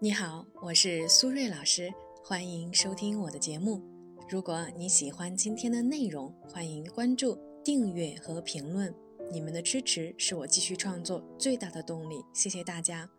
[0.00, 3.82] 你好，我是苏瑞老师，欢迎收听我的节目。
[4.30, 8.94] 如果你喜欢今天的内容，欢迎关注、订阅和评论。
[9.32, 13.10] 你们的支持是我继续创作最大的动力，谢谢大家。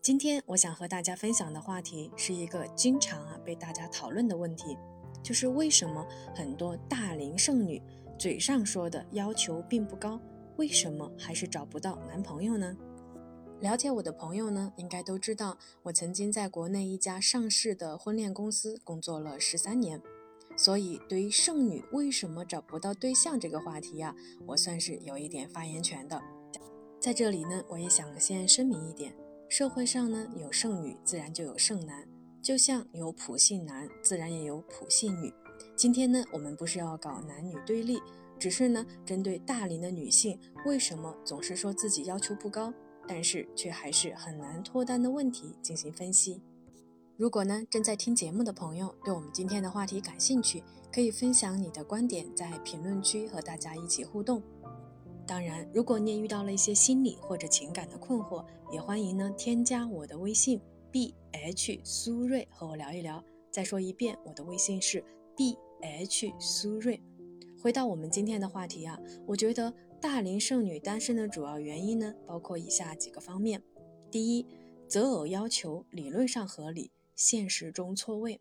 [0.00, 4.74] 今天我想和大家分享的话题是一个经常啊被大家讨论的问题，
[5.22, 6.02] 就是为什么
[6.34, 7.82] 很多大龄剩女
[8.18, 10.18] 嘴上说的要求并不高，
[10.56, 12.74] 为什么还是找不到男朋友呢？
[13.60, 20.00] 了解我的朋友呢，应该都知道，我曾经在国内一家上市的婚恋公司工作了十三年，
[20.56, 24.14] 所以对于剩女为什么找不到对象这个话题呀，
[24.46, 26.22] 我算是有一点发言权的。
[27.00, 29.16] 在这里呢，我也想先声明一点，
[29.48, 32.06] 社会上呢有剩女，自然就有剩男，
[32.42, 35.32] 就像有普信男，自然也有普信女。
[35.74, 37.98] 今天呢，我们不是要搞男女对立，
[38.38, 42.72] 只是呢，针对大龄的女性，为什么总是说自己要求不高？
[43.08, 46.42] 但是却还是很难脱单的问题进行分析。
[47.16, 54.42] 如果呢正在听节目的朋友对我们今天的话题感兴趣，可以分享你的观点，在评论区和大家一起互动。
[55.26, 63.24] 当然，如果你也遇到了一些心理或者情感的困惑，也欢迎呢添加我的微信 b h 苏瑞和我聊一聊。
[63.50, 65.02] 再说一遍，我的微信是
[65.34, 67.02] b h 苏瑞。
[67.62, 69.72] 回到我们今天的话题啊，我觉得。
[70.00, 73.62] 大龄剩女单身的主要原因呢，包括以下几个方面：
[74.10, 74.46] 第一，
[74.86, 78.40] 择偶要求理论上合理，现实中错位。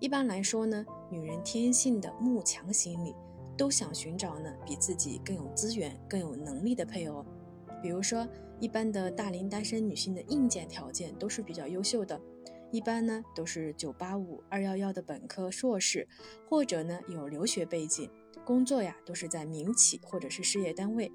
[0.00, 3.14] 一般来说呢，女人天性的慕强心理，
[3.56, 7.24] 都想寻找呢比自己更有资源、更有能力的配偶。
[7.80, 8.26] 比如说，
[8.58, 12.20] 一般的大龄单身女性的硬件条件都是比较优秀的，
[12.70, 16.06] 一般呢都是九八五、二幺幺的本科、硕士，
[16.48, 18.10] 或者呢有留学背景。
[18.44, 21.12] 工作呀，都是在民企或者是事业单位，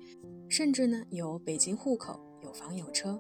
[0.50, 3.20] 甚至呢有北京户口、有房有车，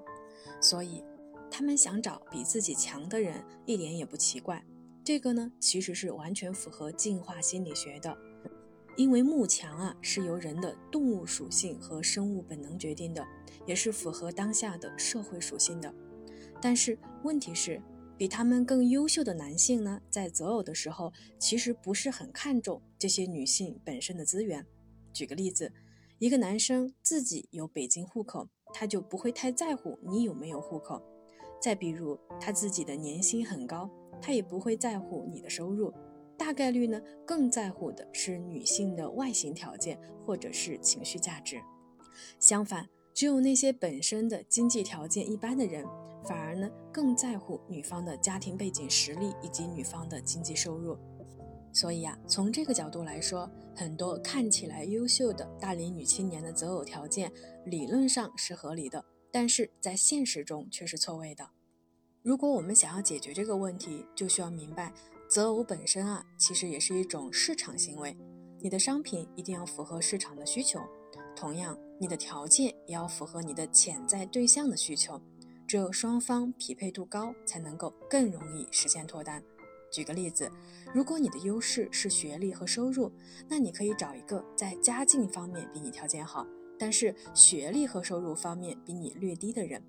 [0.61, 1.03] 所以
[1.49, 4.63] 他们想找比自己强的人，一点也不奇怪。
[5.03, 8.15] 这个呢，其实是完全符合进化心理学的，
[8.97, 13.25] 因为慕强啊是由人的动物属性和生物本能决定的，
[13.65, 15.93] 也是符合当下的社会属性的。
[16.61, 17.81] 但是问题是。
[18.23, 24.65] 比他们更优秀的男性呢，在择偶的时候，其实不是很看重这些女性本身的资源。
[25.11, 25.73] 举个例子，
[26.19, 31.03] 一个男生自己有北京户口，他就不会太在乎你有没有户口。
[31.61, 33.89] 再比如，他自己的年薪很高，
[34.21, 35.93] 他也不会在乎你的收入。
[36.37, 41.59] 大概率呢，更在乎的是女性的外形条件或者是情绪价值。
[42.39, 45.85] 相反，只有那些本身的经济条件一般的人。
[46.25, 50.97] 反而呢，更在乎女方的家庭背景实力以及女方的经济收入。
[51.71, 57.31] 所以啊，从这个角度来说，很多看起来优秀的大龄女青年的择偶条件，
[57.65, 61.49] 理论上是合理的，但是在现实中却是错位的。
[62.21, 64.93] 如果我们想要解决这个问题，就需要明白，
[65.27, 68.15] 择偶本身啊，其实也是一种市场行为。
[68.61, 70.79] 你的商品一定要符合市场的需求，
[71.35, 75.19] 同样，你的条件也要符合你的潜在对象的需求。
[75.73, 79.43] 只有双方匹配度高，才能够更容易实现脱单。
[79.91, 80.47] 举个例子，
[80.93, 83.11] 如果你的优势是学历和收入，
[83.49, 86.45] 那你可以找一个在家境方面比你条件好，
[86.77, 89.81] 但是学历和收入方面比你略低的人，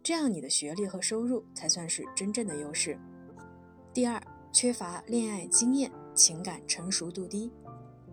[0.00, 2.96] 这样你的学历和收入才算是真正的优势。
[3.92, 7.50] 第二，缺乏恋爱经验，情感成熟度低。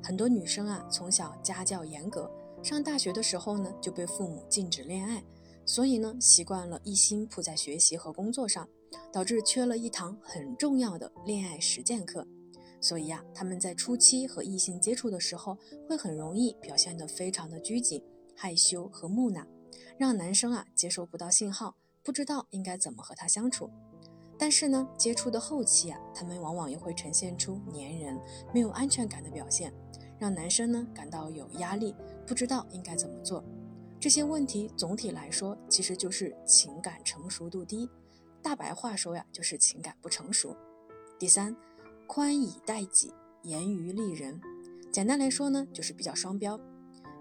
[0.02, 2.28] 很多女生啊，从小家教严格，
[2.64, 5.24] 上大学的时候呢，就被父母禁止恋爱。
[5.70, 8.68] 所以呢，习惯了一心扑在学习和工作上，
[9.14, 12.28] 导致缺了一堂很重要的恋爱实践课。
[12.82, 15.56] 所以呀，他们在初期和异性接触的时候，
[15.88, 18.04] 会很容易表现得非常的拘谨、
[18.36, 19.46] 害羞和木讷，
[20.00, 23.70] 让男生啊接收不到信号，不知道应该怎么和他相处。
[24.40, 28.20] 但是呢，接触的后期啊，他们往往又会呈现出粘人、
[28.52, 29.72] 没有安全感的表现，
[30.18, 33.46] 让男生呢感到有压力，不知道应该怎么做。
[34.00, 37.90] 这些问题总体来说，其实就是情感成熟度低。
[38.42, 40.56] 大白话说呀，就是情感不成熟。
[41.20, 41.54] 第三，
[42.08, 43.14] 宽以待己，
[43.44, 44.40] 严于利人。
[44.90, 46.58] 简单来说呢，就是比较双标。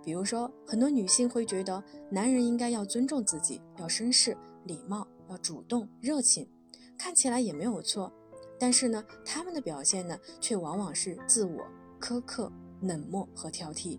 [0.04, 1.82] 比如说，很多女性会觉得
[2.12, 6.48] 男人应该要尊重自己，要绅士、礼貌，要主动、热情，
[6.96, 8.12] 看起来也没有错。
[8.56, 11.66] 但是呢，他们的表现呢，却往往是自我、
[12.00, 13.98] 苛刻、冷漠和挑剔。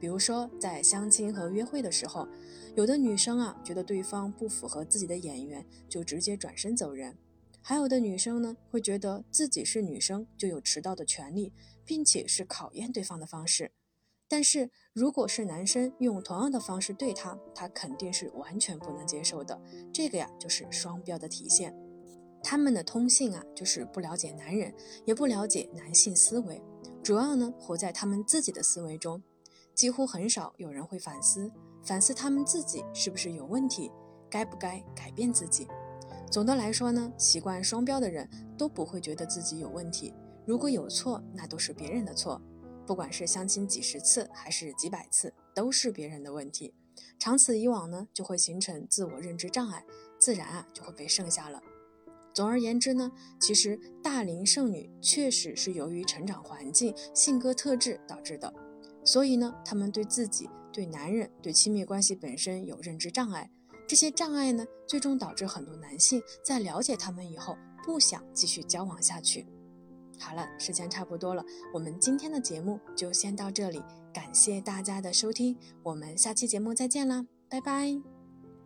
[0.00, 2.28] 比如说，在相亲和约会的时候，
[2.76, 7.14] 有的女生啊觉得对方不符合自己的眼缘，就直接转身走人；
[7.60, 11.52] 还有的女生呢会觉得自己是女生就有迟到的权利，
[11.84, 13.72] 并且是考验对方的方式。
[14.30, 19.58] 但是如果是男生用同样的方式对她，她肯定是完全不能接受的。
[19.92, 21.74] 这个呀就是双标的体现。
[22.42, 24.72] 他们的通性啊，就是不了解男人，
[25.04, 26.62] 也不了解男性思维，
[27.02, 29.20] 主要呢活在他们自己的思维中，
[29.78, 31.48] 几乎很少有人会反思
[31.84, 33.92] 反思他们自己是不是有问题，
[34.28, 35.68] 该不该改变自己。
[36.28, 38.28] 总的来说呢，习惯双标的人
[38.58, 40.12] 都不会觉得自己有问题，
[40.44, 42.42] 如果有错，那都是别人的错，
[42.84, 46.74] 不管是相亲几十次还是几百次，都是别人的问题。
[47.16, 49.84] 长此以往呢，就会形成自我认知障碍，
[50.18, 51.62] 自然啊就会被剩下了。
[52.34, 58.52] 总而言之呢，其实大龄剩女确实是由于成长环境、性格特质导致的，
[59.04, 63.50] 所以呢，他们对自己、对男人、对亲密关系本身有认知障碍。
[63.88, 69.46] 这些障碍呢，最终导致很多男性在了解他们以后，不想继续交往下去。
[70.18, 78.17] 好了，时间差不多了，我们今天的节目就先到这里，感谢大家的收听，我们下期节目再见啦，拜拜。